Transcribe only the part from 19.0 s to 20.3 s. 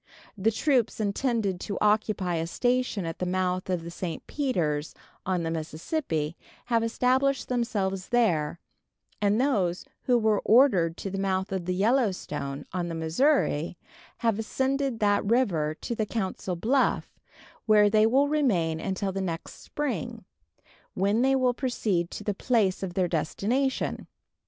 the next spring,